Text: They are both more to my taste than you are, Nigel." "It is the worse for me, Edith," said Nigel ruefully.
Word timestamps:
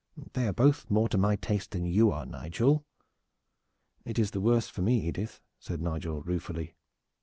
They 0.33 0.47
are 0.47 0.51
both 0.51 0.89
more 0.89 1.07
to 1.09 1.17
my 1.19 1.35
taste 1.35 1.69
than 1.69 1.85
you 1.85 2.09
are, 2.11 2.25
Nigel." 2.25 2.83
"It 4.03 4.17
is 4.17 4.31
the 4.31 4.41
worse 4.41 4.67
for 4.67 4.81
me, 4.81 4.97
Edith," 5.07 5.39
said 5.59 5.79
Nigel 5.79 6.23
ruefully. 6.23 6.73